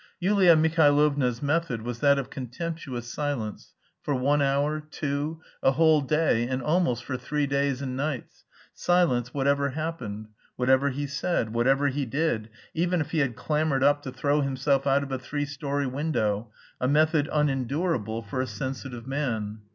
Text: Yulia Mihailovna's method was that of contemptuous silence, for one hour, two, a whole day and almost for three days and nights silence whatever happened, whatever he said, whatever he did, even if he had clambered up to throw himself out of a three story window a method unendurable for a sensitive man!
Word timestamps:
Yulia 0.19 0.55
Mihailovna's 0.55 1.43
method 1.43 1.83
was 1.83 1.99
that 1.99 2.17
of 2.17 2.31
contemptuous 2.31 3.07
silence, 3.13 3.71
for 4.01 4.15
one 4.15 4.41
hour, 4.41 4.79
two, 4.81 5.39
a 5.61 5.73
whole 5.73 6.01
day 6.01 6.47
and 6.47 6.59
almost 6.63 7.03
for 7.03 7.17
three 7.17 7.45
days 7.45 7.83
and 7.83 7.95
nights 7.95 8.43
silence 8.73 9.31
whatever 9.31 9.69
happened, 9.69 10.29
whatever 10.55 10.89
he 10.89 11.05
said, 11.05 11.53
whatever 11.53 11.87
he 11.89 12.03
did, 12.07 12.49
even 12.73 12.99
if 12.99 13.11
he 13.11 13.19
had 13.19 13.35
clambered 13.35 13.83
up 13.83 14.01
to 14.01 14.11
throw 14.11 14.41
himself 14.41 14.87
out 14.87 15.03
of 15.03 15.11
a 15.11 15.19
three 15.19 15.45
story 15.45 15.85
window 15.85 16.51
a 16.79 16.87
method 16.87 17.29
unendurable 17.31 18.23
for 18.23 18.41
a 18.41 18.47
sensitive 18.47 19.05
man! 19.05 19.59